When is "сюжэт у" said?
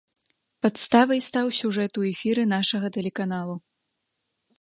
1.59-2.07